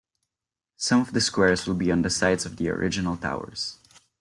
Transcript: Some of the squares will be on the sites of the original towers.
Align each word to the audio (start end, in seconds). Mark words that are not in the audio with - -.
Some 0.77 1.01
of 1.01 1.13
the 1.13 1.21
squares 1.21 1.67
will 1.67 1.75
be 1.75 1.91
on 1.91 2.01
the 2.01 2.09
sites 2.09 2.43
of 2.47 2.57
the 2.57 2.69
original 2.69 3.17
towers. 3.17 3.77